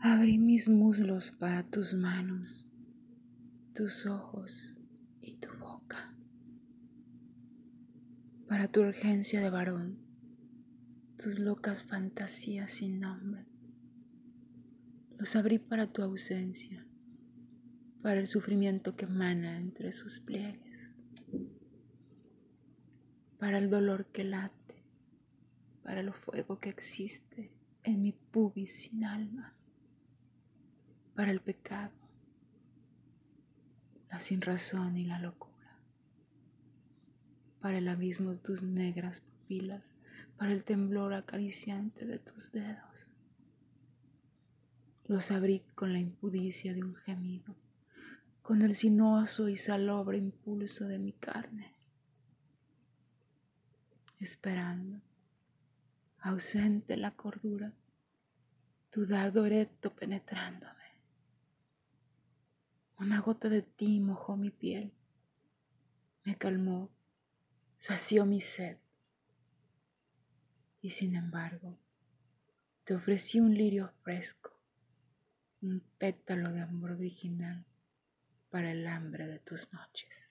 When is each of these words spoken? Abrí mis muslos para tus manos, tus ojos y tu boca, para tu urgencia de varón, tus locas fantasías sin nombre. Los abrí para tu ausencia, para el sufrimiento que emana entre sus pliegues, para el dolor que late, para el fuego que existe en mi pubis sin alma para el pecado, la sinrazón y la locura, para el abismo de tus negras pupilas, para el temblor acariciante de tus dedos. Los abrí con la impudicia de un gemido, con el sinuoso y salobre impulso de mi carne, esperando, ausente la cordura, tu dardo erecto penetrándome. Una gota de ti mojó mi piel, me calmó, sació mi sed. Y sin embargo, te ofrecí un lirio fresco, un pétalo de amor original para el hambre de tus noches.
Abrí 0.00 0.38
mis 0.38 0.68
muslos 0.68 1.32
para 1.32 1.64
tus 1.64 1.92
manos, 1.92 2.68
tus 3.74 4.06
ojos 4.06 4.76
y 5.20 5.38
tu 5.38 5.48
boca, 5.58 6.14
para 8.46 8.68
tu 8.68 8.80
urgencia 8.82 9.40
de 9.40 9.50
varón, 9.50 9.98
tus 11.16 11.40
locas 11.40 11.82
fantasías 11.82 12.70
sin 12.70 13.00
nombre. 13.00 13.44
Los 15.18 15.34
abrí 15.34 15.58
para 15.58 15.92
tu 15.92 16.00
ausencia, 16.02 16.86
para 18.00 18.20
el 18.20 18.28
sufrimiento 18.28 18.94
que 18.94 19.06
emana 19.06 19.56
entre 19.56 19.92
sus 19.92 20.20
pliegues, 20.20 20.92
para 23.40 23.58
el 23.58 23.68
dolor 23.68 24.06
que 24.12 24.22
late, 24.22 24.84
para 25.82 26.02
el 26.02 26.12
fuego 26.12 26.60
que 26.60 26.68
existe 26.68 27.50
en 27.82 28.00
mi 28.00 28.12
pubis 28.12 28.82
sin 28.82 29.04
alma 29.04 29.57
para 31.18 31.32
el 31.32 31.40
pecado, 31.40 31.90
la 34.08 34.20
sinrazón 34.20 34.96
y 34.96 35.04
la 35.04 35.18
locura, 35.18 35.76
para 37.58 37.78
el 37.78 37.88
abismo 37.88 38.30
de 38.30 38.36
tus 38.36 38.62
negras 38.62 39.18
pupilas, 39.18 39.82
para 40.36 40.52
el 40.52 40.62
temblor 40.62 41.14
acariciante 41.14 42.06
de 42.06 42.20
tus 42.20 42.52
dedos. 42.52 43.12
Los 45.08 45.32
abrí 45.32 45.64
con 45.74 45.92
la 45.92 45.98
impudicia 45.98 46.72
de 46.72 46.84
un 46.84 46.94
gemido, 46.94 47.56
con 48.40 48.62
el 48.62 48.76
sinuoso 48.76 49.48
y 49.48 49.56
salobre 49.56 50.18
impulso 50.18 50.84
de 50.84 51.00
mi 51.00 51.14
carne, 51.14 51.74
esperando, 54.20 55.00
ausente 56.20 56.96
la 56.96 57.10
cordura, 57.10 57.72
tu 58.90 59.04
dardo 59.04 59.46
erecto 59.46 59.92
penetrándome. 59.92 60.78
Una 62.98 63.20
gota 63.20 63.48
de 63.48 63.62
ti 63.62 64.00
mojó 64.00 64.36
mi 64.36 64.50
piel, 64.50 64.92
me 66.24 66.36
calmó, 66.36 66.90
sació 67.78 68.26
mi 68.26 68.40
sed. 68.40 68.76
Y 70.82 70.90
sin 70.90 71.14
embargo, 71.14 71.78
te 72.82 72.96
ofrecí 72.96 73.38
un 73.38 73.54
lirio 73.54 73.92
fresco, 74.02 74.52
un 75.62 75.80
pétalo 75.98 76.50
de 76.50 76.60
amor 76.60 76.90
original 76.90 77.64
para 78.50 78.72
el 78.72 78.84
hambre 78.88 79.28
de 79.28 79.38
tus 79.38 79.72
noches. 79.72 80.28